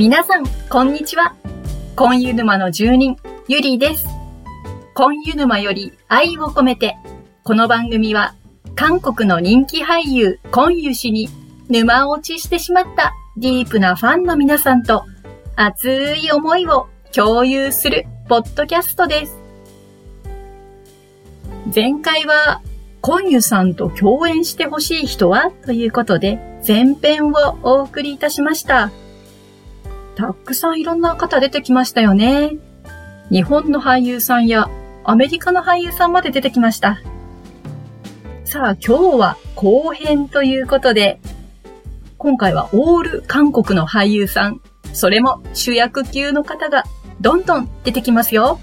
[0.00, 1.34] 皆さん、こんにちは。
[1.94, 3.18] コンユ沼の住人、
[3.48, 4.06] ゆりです。
[4.94, 6.96] コンユ沼より愛を込めて、
[7.44, 8.34] この番組は、
[8.74, 11.28] 韓国の人気俳優、コンユ氏に
[11.68, 15.04] 沼落ちしてしまったディープなファンの皆さんと、
[15.54, 19.36] 熱い思いを共有するポッドキャストです。
[21.74, 22.62] 前回は、
[23.02, 25.50] コンユさんと共演してほしい人は？
[25.66, 28.90] ということで、前編をお送りいたしました。
[30.20, 32.58] たくさんいろんな方出てきましたよね。
[33.30, 34.68] 日本の俳優さんや
[35.02, 37.00] アメリカの俳優さんまで出てきました。
[38.44, 41.20] さあ今日は後編ということで、
[42.18, 44.60] 今回はオール韓国の俳優さん、
[44.92, 46.84] それも主役級の方が
[47.22, 48.60] どんどん出てきますよ。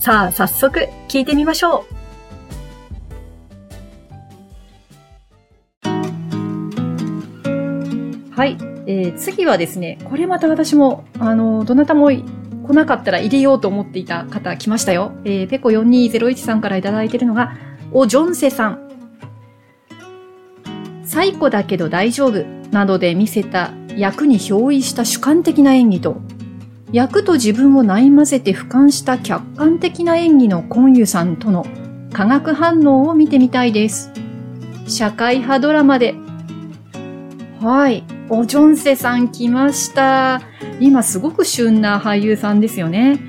[0.00, 1.96] さあ早速聞いてみましょう。
[8.32, 8.75] はい。
[8.86, 12.22] えー、次はですね、これまた私も、あの、どなたも来
[12.72, 15.12] なかったら入れようと思っていた方来ましたよ。
[15.24, 17.56] えー、ペコ4201さんからいただいてるのが、
[17.92, 18.86] おジョンセさん。
[21.04, 26.16] 最古だけど大丈夫などで見せた役に憑依した主観的な演技と、
[26.92, 31.66] 役と自分をない混ぜて俯瞰した客観的な演技のコンユさんとの
[32.12, 34.12] 化学反応を見てみたいです。
[34.86, 36.14] 社会派ドラマで。
[37.60, 38.15] はい。
[38.28, 40.42] おジョンセさん来ました。
[40.80, 43.20] 今すごく旬な俳優さんですよね。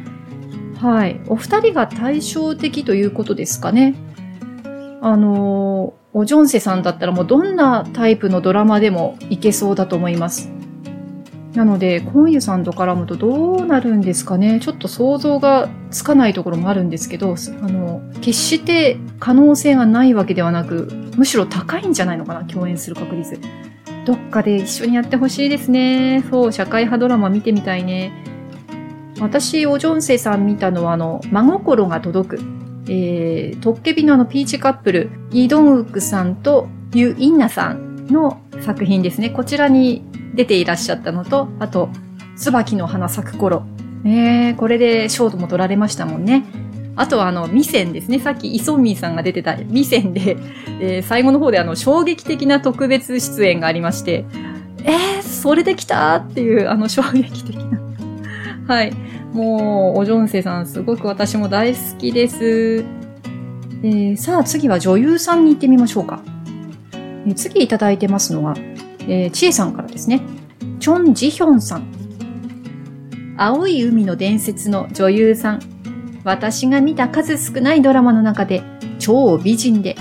[0.81, 1.21] はい。
[1.27, 3.95] お二人が対照的ということですかね。
[5.01, 10.49] あのおジョンセさんだったらもうどんなタイプのドラマでもいけそうだと思います。
[11.53, 14.59] なので、コンユさんと絡むとどうなるんですかね。
[14.59, 20.87] ちょっと想像がつかないところもあるんですけど、あの、決して可能性がないわけではなく、
[21.17, 23.39] むしろ高いんじゃないのかな、共演する確率。
[24.07, 26.23] どっかで一緒にやってほしいですね。
[26.31, 28.13] そう、社会派ドラマ見てみたいね。
[29.19, 32.39] 私、おジョンセさん見たのは、あの、真心が届く。
[32.87, 39.29] えー、トッケビのあの、ピーチカップル、イ・ドンウクさんとユ・インナさんの作品ですね。
[39.29, 41.89] こちらに出ていらっしゃったのと、あと、
[42.37, 43.65] 椿の花咲く頃。
[44.05, 46.45] えー、これでショートも取られましたもんね。
[46.97, 48.19] あとはあの、ミセンですね。
[48.19, 50.35] さっきイソンミーさんが出てたミセンで、
[50.81, 54.25] えー、最後の方であの、衝撃的な特別出演がありまして、
[54.83, 57.79] えー、それできたっていう、あの、衝撃的な。
[58.67, 58.93] はい。
[59.31, 62.83] もう、おジョンセさん、すごく私も大好きです。
[63.83, 66.21] えー、さあ、次は女優さんに行ってみましょうか。
[67.27, 68.55] えー、次いただいてますのは、
[69.01, 70.21] えー、ちえさんからですね。
[70.79, 71.83] チョン・ジヒョンさん。
[73.37, 75.76] 青い海の伝説の女優さん。
[76.27, 78.61] 私が見た数少ないドラマの中で
[78.99, 79.95] 超美人で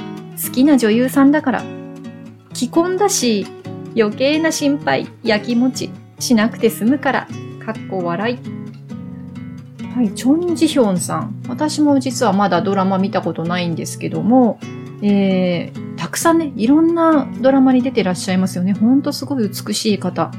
[0.44, 1.64] 好きな女優さんだから。
[2.52, 3.46] 既婚だし、
[3.96, 5.88] 余計な心配、やきもち
[6.18, 7.28] しなくて済むから、
[7.64, 8.38] かっこ笑い。
[9.94, 11.42] はい、チョン・ジヒョンさん。
[11.48, 14.58] 私も実はまだドラマ見たことないんですけども、
[15.02, 18.72] えー、たくさんね、いろんなドラマに出てらっしゃいますよね。
[18.72, 20.32] ほんとすごい美しい方。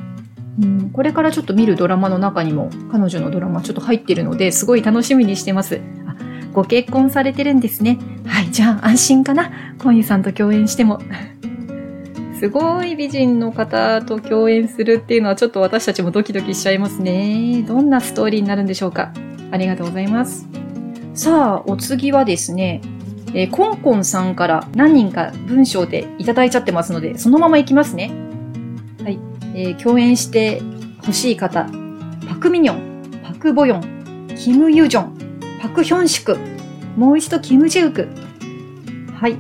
[0.94, 5.80] これからちょっと見るドラマの中にも彼女のドラマちょっと入ってるのですごい楽しみにしてます。
[6.08, 6.16] あ、
[6.54, 8.00] ご結婚されてるんですね。
[8.26, 9.52] はい、じゃあ安心かな。
[9.78, 11.00] コンユさんと共演しても。
[12.40, 17.64] すごい美人の方と共演するっていうのはちょっと私たちもドキドキしちゃいますね。
[17.68, 19.12] どんなストーリーになるんでしょうか。
[19.52, 20.48] ありがとうございます。
[21.14, 22.82] さあ、お次はですね、
[23.34, 28.27] えー、コンコンさんから何人か文章でいただいちゃってますので、そのままいきますね。
[29.60, 30.62] えー、共演して
[31.04, 31.68] ほしい方、
[32.30, 35.18] パクミニョン、パクボヨン、キムユジョン、
[35.60, 36.38] パクヒョンシク、
[36.96, 38.08] もう一度キムジウク。
[39.16, 39.36] はい。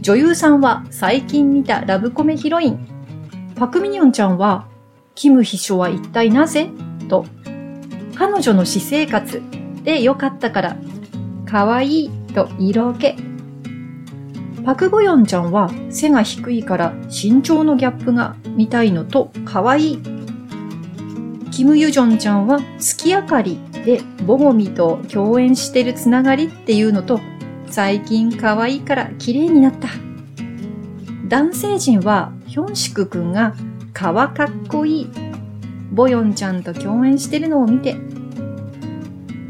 [0.00, 2.84] 女優さんは最近見たラブコメヒロイン。
[3.54, 4.66] パクミニョンちゃんは、
[5.14, 6.68] キム秘書は一体なぜ？
[7.08, 7.24] と、
[8.16, 9.40] 彼女の私生活
[9.84, 10.76] で良かったから、
[11.46, 13.14] 可愛いと色気。
[14.70, 19.98] パクボヨンちゃんは背が低いから身長のギャップが見たいのと可愛い。
[21.50, 27.20] キム・ユジョンちゃんは月明かりでボゴミと共演してるつながりっていうのと
[27.66, 29.88] 最近可愛いから綺麗になった。
[31.26, 33.56] 男性陣はヒョンシクくんが
[33.92, 35.10] かわかっこいい。
[35.90, 37.96] ボヨンちゃんと共演してるのを見て。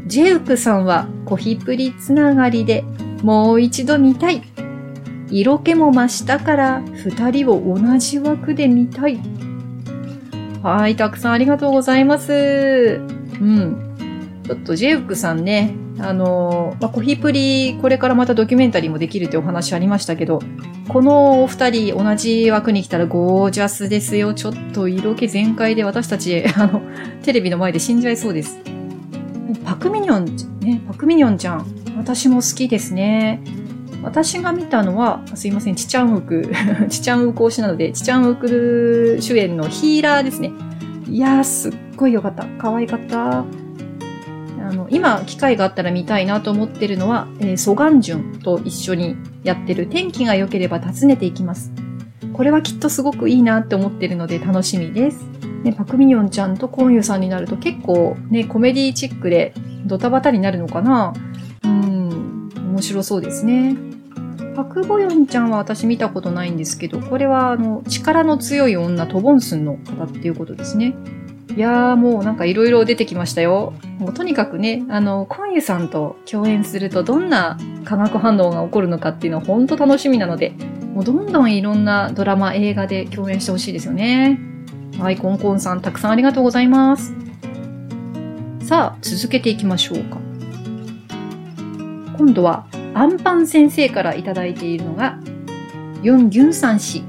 [0.07, 2.83] ジェウクさんはコヒプリつながりで
[3.21, 4.50] もう一度見たい。
[5.31, 9.19] 色気も増したから二人を同じ枠で見たい。
[10.61, 13.01] はい、たくさんありがとうございます。
[13.41, 13.95] うん。
[14.43, 20.39] ちょっとジェウクさんね、あの、まあ、コヒプリ、これからまたドキュメンタリーもできるってお話ありましたけど、
[20.89, 24.33] このお二人同じ枠に来たらゴージャスですよ。
[24.33, 26.81] ちょっと色気全開で私たち、あの、
[27.23, 28.59] テレビの前で死んじゃいそうです。
[29.63, 31.65] パクミニョン、ね、パクミニョンちゃん。
[31.97, 33.41] 私も好きですね。
[34.03, 36.51] 私が見たのは、すいません、チチャンウク、
[36.89, 40.51] チチャンウク推しなので、チチャンウク主演のヒーラーですね。
[41.07, 42.45] いやー、すっごい良かった。
[42.57, 43.39] 可愛かった。
[43.39, 43.43] あ
[44.73, 51.71] の、今、機会があったら見たいなと思ってるのは、えー、ソガンジュンと一緒にやってる天気が良ければ訪ねていきます。
[52.33, 55.19] これはきっとすごくいいなって思ってるので楽しみです。
[55.63, 59.53] ね、パクミニョンちゃんとコンユさんになると結構ね、コメディチックで
[59.85, 61.13] ドタバタになるのかな
[61.63, 63.90] うん、面白そうですね。
[64.55, 70.93] パクボヨンちゃんは私見たことないんですけど、これはあの、力の強い女、トボンスンの方っていうことですね。
[71.55, 73.73] いやーもうなんかいろいろ出てきましたよ。
[73.99, 80.53] もうとにかくね、あの、コンユさんと共演するとどんな化学反応が起こるのかっていうのは本当楽しみなので、
[80.93, 84.39] もうどんどんいろんなドラマ、映画で共演してほしいですよね。
[84.99, 87.13] はい、コンコンさんたくさんありがとうございます。
[88.63, 90.19] さあ、続けていきましょうか。
[92.17, 95.17] 今度は、アンパン先生からいただいているのが、
[96.03, 97.03] ユン・ギュンサン氏。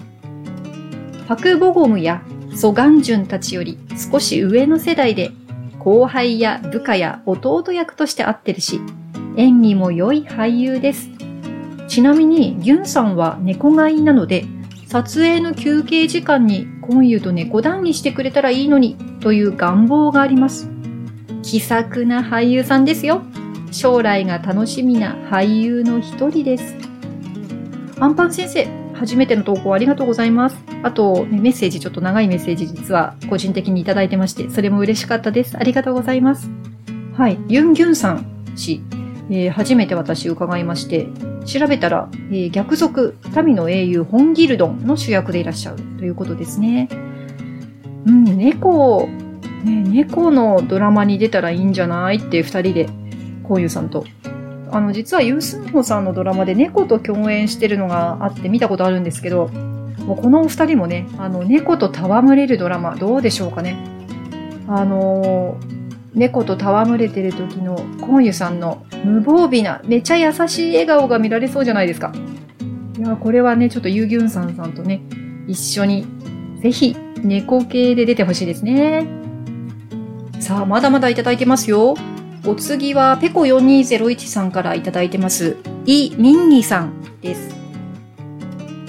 [1.27, 2.23] パク・ボゴムや
[2.55, 5.31] ソガンジュンたちより少し上の世代で
[5.79, 8.81] 後輩や部下や弟役として会ってるし、
[9.37, 11.09] 演技も良い俳優です。
[11.89, 14.45] ちなみに、ギュンさんは猫飼いなので、
[14.87, 20.71] 撮影の休憩時間に今湯と猫談義してくれたらいいのにという願望があります。
[21.43, 23.23] 気さくな俳優さんですよ。
[23.73, 26.77] 将来が楽しみな俳優の一人です。
[27.99, 30.59] アンパン先生、初めての投稿ありがとうございます。
[30.83, 35.57] あと、ね、メッセージ、ちょっと長いメッセージ実は個人的にいただいてまして、それも嬉しかったです。
[35.59, 36.51] ありがとうございます。
[37.17, 38.83] はい、ユン・ギュンさん氏、
[39.31, 41.09] えー、初めて私伺いまして、
[41.45, 46.89] 調べたら、えー、逆賊、民の英雄、ホンギルドンの主役でいらっしゃるということですね。
[48.07, 49.09] うん、猫、
[49.65, 52.17] ね、猫のドラマに出たらいいんじゃない？
[52.17, 52.89] って二人で、
[53.43, 54.05] こういうさんと
[54.73, 63.77] あの、実はユースンホさんのドラマで猫と共演してるのがあって見たことあるんですけど、もうこのお二人もね、あの、猫と戯れるドラマ、どうでしょうかね。
[64.69, 65.59] あの
[66.15, 72.13] 猫と戯れてる時のコンユさんの無防備な、めちゃ優しい笑顔が見られそうじゃないですか。
[72.99, 75.03] いや、これはね、ちょっとユーギュンさんさんとね、
[75.47, 76.07] 一緒に、
[76.61, 79.07] ぜひ、猫系で出てほしいですね。
[80.41, 81.95] さあ、まだまだいただいてますよ。
[82.45, 85.57] お次は、ペコ4201さんからいただいてます。
[85.87, 87.55] イ・ミンギさんです。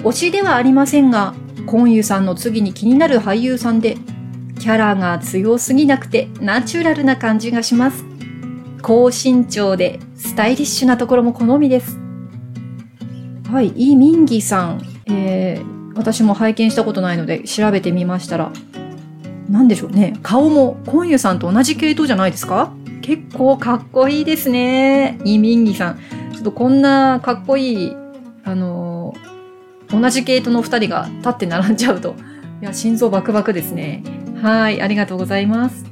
[0.00, 1.34] 推しではありませんが、
[1.66, 3.96] コンユさんの次に気になる俳優さんで、
[4.58, 8.04] キャラが強すぎなくてナチュラルな感じがします。
[8.82, 11.96] 高身長でスタイリッシュなところも好みです。
[13.50, 18.52] はい、イ・ミンギさん、えー、私も拝見したことないので調べてみましたら、
[19.48, 20.18] なんでしょうね。
[20.22, 22.72] 顔もコンユさんと同じ系統じゃないですか？
[23.04, 25.18] 結構かっこいいですね。
[25.26, 25.98] イ・ミンギさん。
[26.32, 27.96] ちょっとこんなかっこいい、
[28.44, 29.14] あの、
[29.90, 32.14] 同じ系統の二人が立って並んじゃうと、
[32.62, 34.02] いや、心臓バクバクですね。
[34.40, 35.84] はい、ありがとうございます。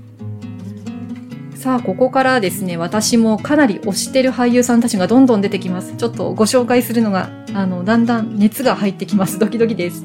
[1.55, 5.94] さあ、ここからですね、私もかなり推してる俳優さんたちがどんどん出てきます。
[5.99, 9.39] ちょっとご紹介するのが、あの、だんだん熱が入ってきます。
[9.39, 10.03] ドキドキです。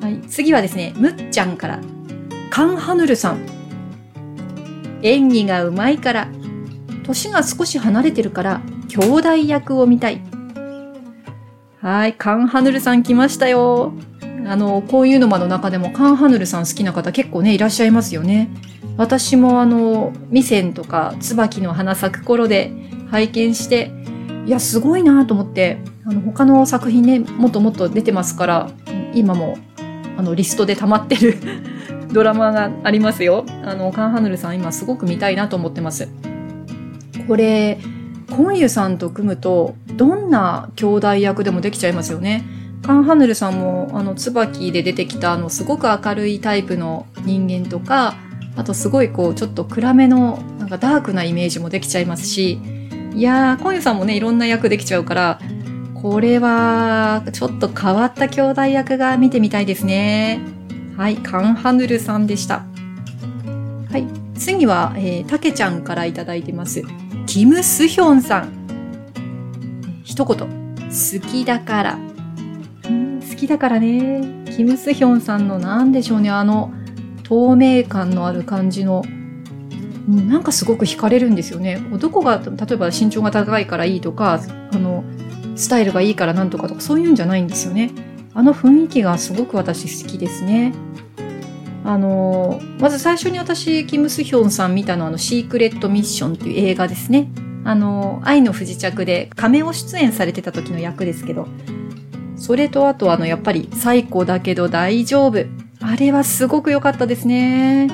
[0.00, 1.78] はい、次はですね、むっちゃんから、
[2.50, 3.51] カンハヌルさん。
[5.02, 6.28] 演技がうまいから、
[7.04, 10.20] 年が少し離れてるから、兄弟役を見たい。
[11.80, 13.92] はい、カンハヌルさん来ましたよ。
[14.46, 18.50] あの、こういうのまの中でもカンハヌルさん好きな方結構ね、いらっしゃいますよね。
[18.96, 22.72] 私もあの、ミセンとか椿の花咲く頃で
[23.10, 23.90] 拝見して、
[24.46, 28.70] いや、すごいなと思って、あの、他の作品ね、もっともっと出てますから、
[29.14, 29.56] 今も、
[30.16, 31.38] あの、リストで溜まってる
[32.12, 33.44] ドラマがありますよ。
[33.64, 36.08] あの、カンハヌルさん今すごく見たいなと思ってます。
[37.26, 37.78] これ、
[38.30, 42.44] コンユさんと組むと、どんな兄弟役でもできちゃいますよね。
[42.82, 48.14] カンハヌルさんも、あの、椿で出てきた、あの、すごく明るいタイプの人間とか、
[48.56, 52.58] あとすごいこう、ちょっと暗めの、なんかダークなイメージもできちゃいますし、
[53.14, 55.38] いやー、コンユさんもね、いろんな役できちゃうから、
[55.94, 60.40] これは、ちょっと変わった兄弟役が見てみたいですね。
[60.96, 62.64] はい、カンハヌルさんでした。
[63.90, 64.06] はい、
[64.38, 66.82] 次は、えー、たけちゃんからいただいてます。
[67.26, 70.02] キム・スヒョンさん。
[70.04, 71.98] 一言、好きだから。
[73.28, 74.44] 好きだからね。
[74.54, 76.72] キム・スヒョンさんの何でしょうね、あの、
[77.22, 81.80] 透明感のある感じの、うんなんかすごく惹かれるんですよね。
[81.98, 84.40] どこが、例えば身長が高いからいいとか、
[84.72, 85.04] あの、
[85.54, 87.92] スタイルがいいからなんとかとか、そういうんじゃないんですよね。
[88.34, 90.72] あの雰囲気がすごく私好きですね。
[91.84, 97.28] あの、まず最初に私、キム・スヒョンさん見たのは、あの、シークレット・ミッションっていう映画ですね。
[97.64, 101.48] あの、愛の不時着で亀メ出演されてた時の役ですけど、
[102.36, 105.44] それとあとあの、やっぱり、最高だけど大丈夫。
[105.80, 107.88] あれはすごく良かったですね。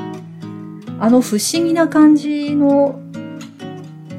[1.00, 3.00] あの不思議な感じの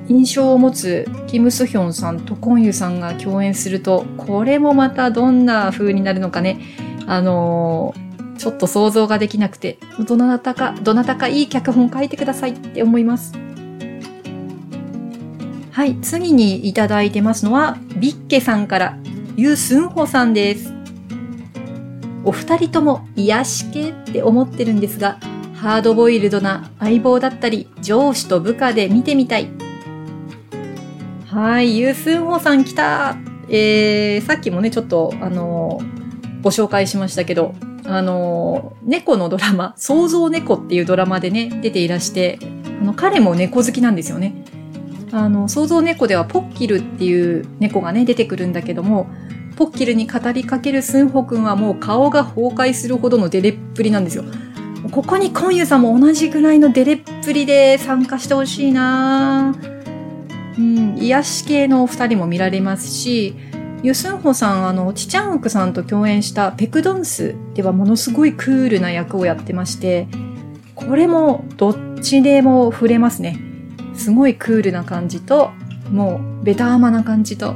[0.10, 6.60] 印象を持つキム・スヒョンさんとコンユさんが共演すると、これもまたどんな風になるのかね。
[7.06, 13.34] あのー、ちょっと想像ができなくて、どなたか、どなたかいい脚本書いてくださいって思います。
[15.72, 18.98] はい、次にいただいてますのは、ビッケさんから、
[19.38, 20.74] ユースンホさんです。
[22.26, 25.20] お二人とも癒し系って思ってるんですが、
[25.54, 29.59] ハードボイルドな相棒だったり、上司と部下で見てみたい。
[31.42, 33.16] はい、ユースンホさん来た
[33.48, 37.56] えー、さっきもね、ちょっと、あのー、ご紹介しましたけど、
[37.86, 42.40] あのー、猫のドラマ、創造猫っていうドラマでね、出ていらして、
[42.82, 44.44] あの、彼も猫好きなんですよね。
[45.14, 49.08] あの、創造猫ではポッキルっていう猫がね、出てくるんだけども、
[49.56, 54.26] ポッキルに語りかけるスンホ君はもう顔が崩壊するほどのデレっぷりなんですよ。
[54.92, 59.79] ここにコンユさんも同じぐらいのデレっぷりで参加してほしいなぁ。
[60.60, 63.34] うん、癒し系のお二人も見られますし、
[63.82, 70.08] ユスンホさん、あの、チチャンウクさんと共演したペクドンスではものすごいクールな役をやってまして、
[70.76, 73.40] これもどっちでも触れますね。
[73.94, 75.52] すごいクールな感じと、
[75.90, 77.52] もうベターな感じと。
[77.52, 77.56] う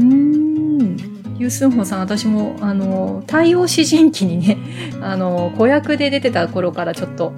[0.00, 0.96] ーん。
[1.38, 4.58] ユスンホさん、私も、あの、太陽詩人記にね、
[5.00, 7.32] あの、子役で出てた頃からちょっと、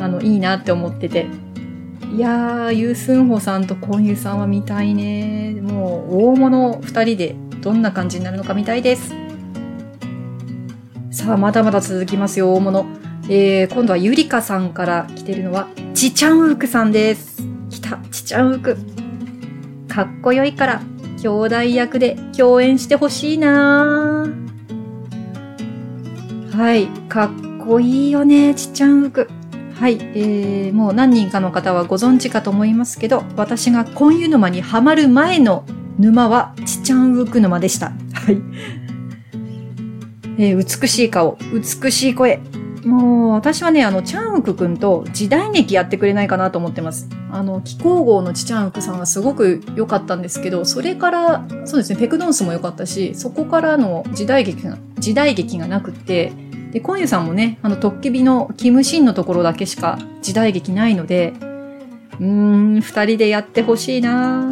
[0.00, 1.26] あの、いいなって思ってて、
[2.14, 5.60] いやー、ユースンホさんとコンユさんは見たいね。
[5.60, 9.12] もう、大物二人でどんな感じになるのか見たいです。
[11.10, 12.86] さあ、まだまだ続きますよ、大物。
[13.28, 17.42] えー、今度はゆりかさんから来てるのは、ちちゃんうくさんです。
[17.70, 18.76] 来た、ちちゃんうく。
[19.88, 20.82] かっこよいから、
[21.20, 24.26] 兄弟役で共演してほしいな
[26.52, 29.28] はい、かっこいいよね、ちちゃんうく。
[29.78, 35.64] はい、えー、もう何人かの方はご存知かと思いますけど、私が婚湯沼にはまる前の
[35.98, 37.92] 沼はチチャンウク沼でした。
[38.12, 38.40] はい。
[40.38, 42.40] えー、美しい顔、美しい声。
[42.86, 47.08] もう、私はね、あの、チャンウクくんと時代劇やってくれないかなと思ってます。
[47.32, 56.32] あの、気候号のチチャンウクさんはすごく良かったんですけど、それから、そうですね、ペクドンスも良かったし、そこからの時代劇が、時代劇がなくて、
[56.70, 61.32] で、コンユさんもね、あの、トッケビのキムシンのところだけしか時代劇ないので、
[62.20, 62.26] うー
[62.78, 64.48] ん、二人でやってほしいな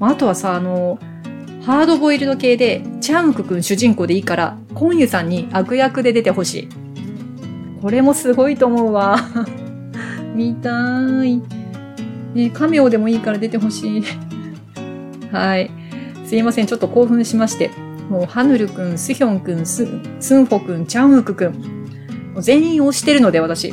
[0.00, 0.98] あとはさ、あの、
[1.64, 6.87] ハードボイルド系で、チャンウクくん主人公でいいから、コンユさんに悪役で出てほしい。
[7.80, 9.18] これもすごいと思うわ。
[10.34, 11.42] 見たーい。
[12.34, 14.04] ね、カメオでもいいから出てほしい。
[15.32, 15.70] はい。
[16.24, 16.66] すいません。
[16.66, 17.70] ちょっと興奮しまして。
[18.10, 19.86] もう、ハヌルくん、スヒョンくん、ス
[20.20, 21.52] スンホくん、チャンウクくん。
[22.34, 23.72] もう全員推してるので、私。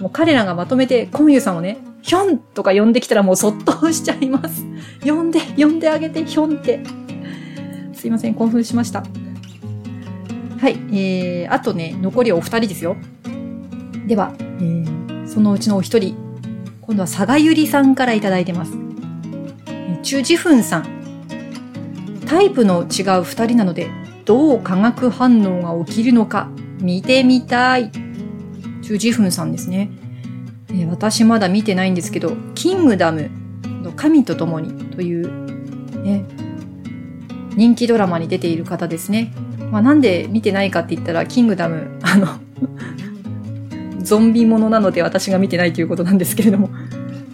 [0.00, 4.64] もう彼らがまとめて、コンユさんをね、ヒョンとか呼んできたらもうそっとしちゃいます。
[5.04, 6.80] 呼んで、呼んであげて、ヒョンって。
[7.92, 9.02] すいません、興奮しました。
[10.60, 12.96] はい、えー、あとね、残りお二人ですよ。
[14.08, 16.16] では、えー、そのうちのお一人、
[16.80, 18.72] 今度は佐賀ゆりさんからいただいてます。
[20.02, 20.86] チュジフンさん。
[22.26, 23.90] タイプの違う二人なので、
[24.24, 26.48] どう化学反応が起きるのか
[26.80, 27.90] 見てみたい。
[28.80, 29.90] チュジフンさんですね。
[30.70, 33.30] えー、私まだ見てないんですけど、キングダム
[33.82, 36.24] の神と共にという、ね、
[37.56, 39.34] 人気ドラマに出ている方ですね。
[39.70, 42.47] まあ、なんで見てないかって言ったら、キングダム、あの
[44.08, 46.70] ゾンビものなので私が見てないということなんですけれども、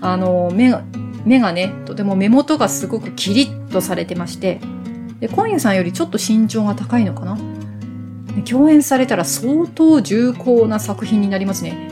[0.01, 0.83] あの、目が、
[1.25, 4.61] 目がね、とても目元がすごくキリッとされてまして、
[5.21, 7.39] で、今夜さんよりちょっと身長が高いのかな
[8.45, 11.91] 共演されたら相当重厚な作品になりますね。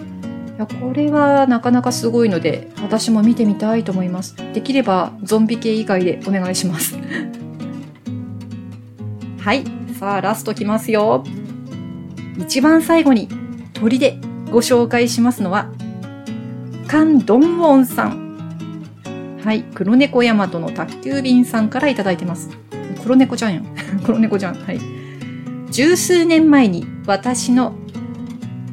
[0.57, 4.35] いや、これはなかなかすごいので、私も見てみたいと思います。
[4.53, 6.99] できれば、ゾンビ系以外でお願いします。
[9.39, 9.63] はい。
[9.97, 11.23] さあ、ラストきますよ。
[12.37, 13.29] 一番最後に、
[13.75, 14.19] 鳥で
[14.53, 15.73] ご紹介しますのは、
[16.87, 19.41] カン・ドンウォンさん。
[19.43, 19.63] はい。
[19.75, 22.51] 黒猫ヤマトの宅急便さんからいただいてます。
[23.03, 23.67] 黒猫ちゃんやん。
[24.05, 24.55] 黒猫ちゃん。
[24.55, 24.81] はい。
[25.71, 27.73] 十数年前に私の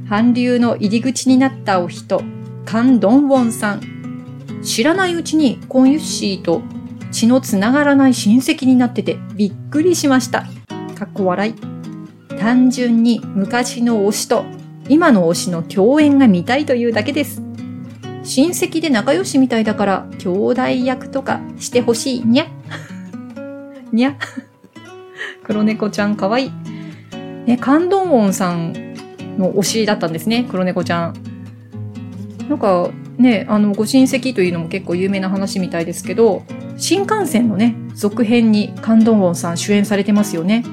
[0.10, 2.22] 韓流の入り口になったお人、
[2.66, 3.82] カン・ドンウォンさん。
[4.62, 6.62] 知らないうちにコンユッシーと
[7.12, 10.42] 血のつながらない親戚になっててびっくりしました。
[10.96, 11.56] かっこ笑い。
[12.38, 14.44] 単純に昔の推しと
[14.90, 17.42] 今の推しの共演が見たいというだけです。
[18.24, 22.48] 親戚で仲良しみたいだから兄弟役とかしてほしいにゃ。
[23.94, 24.18] にゃ。
[25.44, 26.52] 黒猫ちゃんかわいい。
[27.46, 28.74] ね、カンドンウォンさん
[29.38, 31.14] の推しだったんですね、黒猫ちゃん。
[32.50, 36.44] なんかね、あの、ご親戚というのも結構有名な話みたいですけど、
[36.78, 40.64] 新幹線のね、続編にカンドンウォンさん主演されてますよね。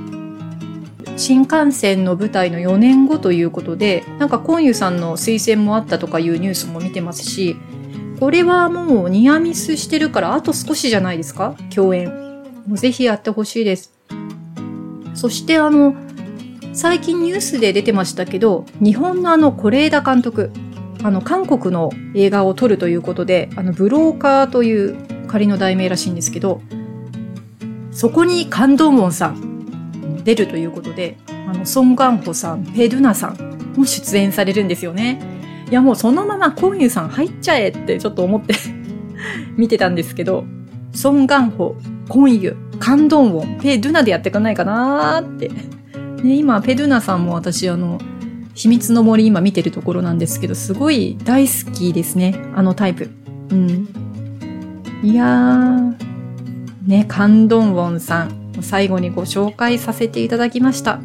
[1.17, 7.57] 新幹線の舞台の4年後ということで、なんかコンユさんの推薦もあったとかいうニュースも見てますし、
[8.21, 11.55] これはもうニアミスしてるからあと少しじゃないですか？
[11.75, 12.09] 共演。
[12.67, 13.93] もうぜひやってほしいです。
[15.15, 15.95] そしてあの、
[16.75, 20.51] 最近ニュースで出てましたけど、日本のあの、是枝監督、
[21.03, 26.61] あの、韓国の映画を撮るということで、あの、ブローカーという仮の題名らしいんですけど、
[27.93, 29.56] そこにカンドンウォンさん
[30.26, 31.16] 出るということで、
[31.49, 35.21] あの、ソン・ガンホさん、ペドゥナさんも出演されるんですよね。
[35.71, 38.54] いや、もうそのままコンユさん入っちゃえってちょっと思って
[39.56, 40.45] 見てたんですけど、
[40.92, 41.76] ソン・ガンホ、
[42.09, 45.49] コンユ、カンドンウォン、ペドゥナでやっていかないかなーって。
[46.25, 48.00] ね、今、ペドゥナさんも私、あの、
[48.54, 52.35] 秘密の森今見てるところなんですけど、すごい大好きですね。
[52.56, 53.11] あのタイプ。
[53.50, 53.88] うん。
[55.04, 55.95] いやー、
[56.87, 61.01] ね、カンドンウォンさん、最後にご紹介させていただきました。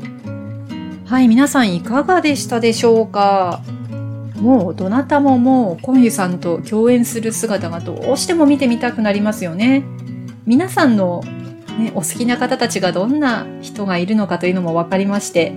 [1.05, 3.62] はい、皆さんいかがでしたでしょうか？
[4.39, 9.84] もう、どなたももう、コンユさんと共演する姿がどうしても見てみたくなりますよね。
[10.48, 11.22] 皆さんの、
[11.77, 15.53] ね、お好きな方たちがどんな人がいるのかというのも分かりまして、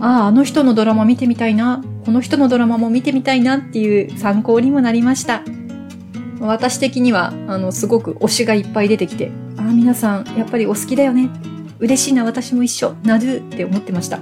[0.00, 5.42] ああ、あの人のドラマ見てみたいな、この人のドラマも見てみたいなっていう参考にもなりました。
[6.40, 9.30] 私的には、あの、すごく推しがいっぱい出てきて、
[9.68, 11.30] あ、皆さん、やっぱりお好きだよね。
[11.78, 12.94] 嬉しいな、私も一緒。
[13.02, 14.18] なるって思ってました。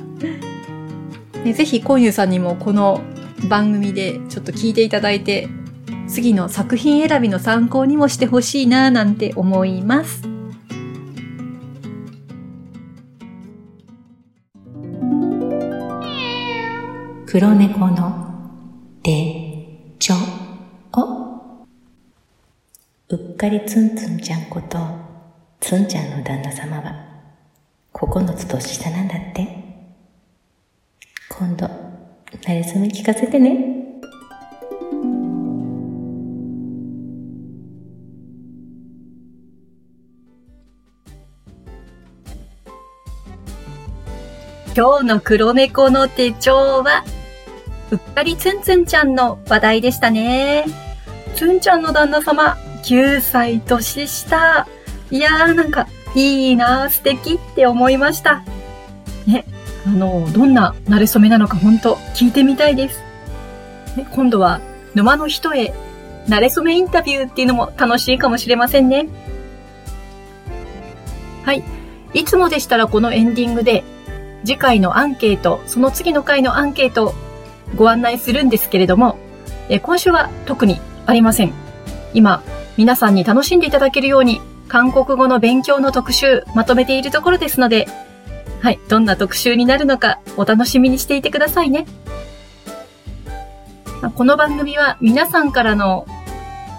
[1.45, 3.01] ね、ぜひ、コンユさんにもこの
[3.49, 5.49] 番組でちょっと聞いていただいて、
[6.09, 10.23] 次の作品選びの参考にもしてほしいな、なんて思います。
[17.27, 18.29] 黒猫の
[19.03, 20.17] でちょ
[20.93, 21.65] お
[23.09, 24.79] うっかりツンツンちゃんこと、
[25.63, 26.93] ツンちゃんの旦那様は、
[27.95, 29.47] 9つ年下なんだって。
[31.29, 33.59] 今度、なれそめ聞かせてね。
[44.75, 47.05] 今日の黒猫の手帳は、
[47.93, 50.65] うっかりツンツンちゃんの話題でしたね。
[51.37, 54.67] ツンちゃんの旦那様、9歳年下。
[55.13, 58.43] いやーなんか、いいなー素敵って思いました。
[59.27, 59.45] ね、
[59.87, 62.99] あの、どんな馴れ初めなのか本当聞いてみたいです。
[63.95, 64.63] ね、今度は
[64.95, 65.75] 沼の人へ
[66.29, 69.07] 馴れ初めインタビューっていうのも楽しいかもしれませんね。
[71.45, 71.63] はい。
[72.15, 73.85] いつもでしたらこのエンディングで
[74.45, 77.15] 次回のアンケート、その次の回のアンケートを
[77.77, 79.19] ご案内するんですけれども、
[79.69, 81.53] え今週は特にありません。
[82.15, 82.43] 今、
[82.79, 84.41] 皆さんに楽しんでいただけるように、
[84.73, 87.87] 韓国語の勉強の特集まとめているところですので、
[88.63, 91.85] はい、どんな特集になるのかお楽しみにしていてくださいね。
[94.17, 96.07] この番組は皆さんからの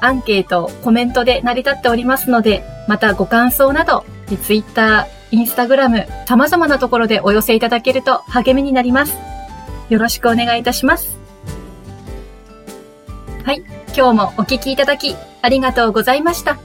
[0.01, 4.03] アンケート、コメントで成り立っておりますので、またご感想など、
[4.41, 9.15] Twitter、Instagram、様々なところでお寄せいただけると励みになります。
[9.89, 11.19] よろしくお願いいたします。
[13.45, 13.63] はい。
[13.95, 16.57] 今日もお聞きいただきありがとうございました。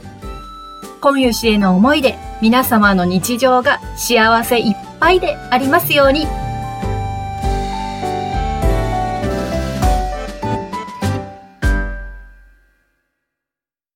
[0.99, 6.48] コミュ氏への思いで皆様の日常が幸せいっぱいでありますように。